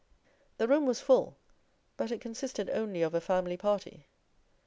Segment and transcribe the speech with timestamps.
[0.57, 1.37] The room was full,
[1.95, 4.07] but it consisted only of a family party.